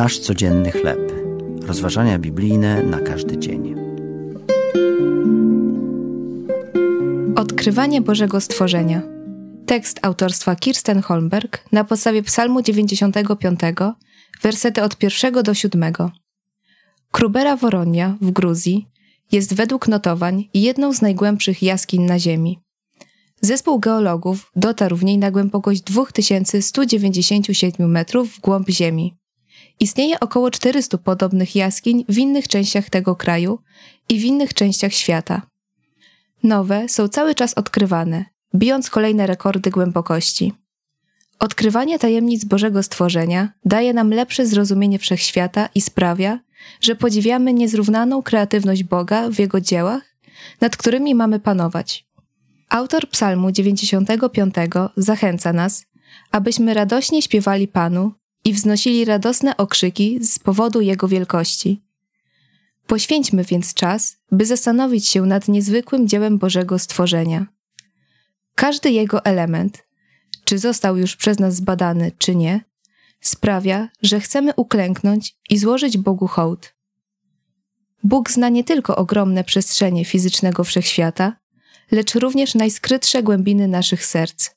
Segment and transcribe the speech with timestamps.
[0.00, 1.12] Nasz codzienny chleb.
[1.62, 3.74] Rozważania biblijne na każdy dzień.
[7.36, 9.02] Odkrywanie Bożego Stworzenia.
[9.66, 13.60] Tekst autorstwa Kirsten Holmberg na podstawie Psalmu 95,
[14.42, 15.92] wersety od 1 do 7.
[17.10, 18.86] Krubera Woronia w Gruzji
[19.32, 22.58] jest według notowań jedną z najgłębszych jaskiń na Ziemi.
[23.40, 29.19] Zespół geologów dotarł w niej na głębokość 2197 metrów w głąb Ziemi.
[29.80, 33.58] Istnieje około 400 podobnych jaskiń w innych częściach tego kraju
[34.08, 35.42] i w innych częściach świata.
[36.42, 40.52] Nowe są cały czas odkrywane, bijąc kolejne rekordy głębokości.
[41.38, 46.40] Odkrywanie tajemnic Bożego stworzenia daje nam lepsze zrozumienie wszechświata i sprawia,
[46.80, 50.02] że podziwiamy niezrównaną kreatywność Boga w Jego dziełach,
[50.60, 52.06] nad którymi mamy panować.
[52.68, 54.54] Autor Psalmu 95
[54.96, 55.84] zachęca nas,
[56.30, 58.12] abyśmy radośnie śpiewali Panu
[58.50, 61.82] i wznosili radosne okrzyki z powodu Jego wielkości.
[62.86, 67.46] Poświęćmy więc czas, by zastanowić się nad niezwykłym dziełem Bożego stworzenia.
[68.54, 69.86] Każdy jego element,
[70.44, 72.64] czy został już przez nas zbadany, czy nie,
[73.20, 76.74] sprawia, że chcemy uklęknąć i złożyć Bogu hołd.
[78.04, 81.36] Bóg zna nie tylko ogromne przestrzenie fizycznego wszechświata,
[81.90, 84.50] lecz również najskrytsze głębiny naszych serc.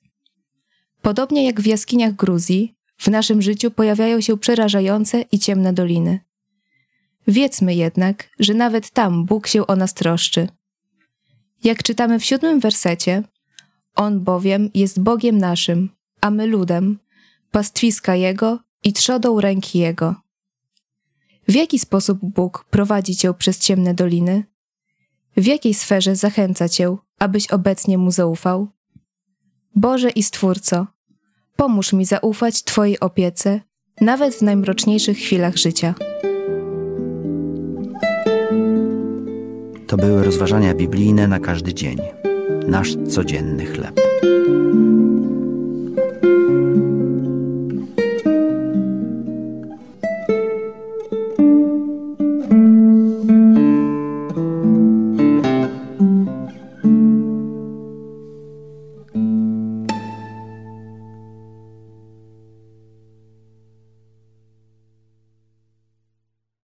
[1.01, 6.19] Podobnie jak w jaskiniach Gruzji, w naszym życiu pojawiają się przerażające i ciemne doliny.
[7.27, 10.47] Wiedzmy jednak, że nawet tam Bóg się o nas troszczy.
[11.63, 13.23] Jak czytamy w siódmym wersecie,
[13.95, 15.89] On bowiem jest Bogiem naszym,
[16.21, 16.99] a my ludem,
[17.51, 20.15] pastwiska Jego i trzodą ręki Jego.
[21.47, 24.43] W jaki sposób Bóg prowadzi Cię przez ciemne doliny?
[25.37, 28.67] W jakiej sferze zachęca Cię, abyś obecnie Mu zaufał?
[29.75, 30.87] Boże i Stwórco,
[31.55, 33.59] pomóż mi zaufać Twojej opiece,
[34.01, 35.95] nawet w najmroczniejszych chwilach życia.
[39.87, 41.97] To były rozważania biblijne na każdy dzień.
[42.67, 44.01] Nasz codzienny chleb.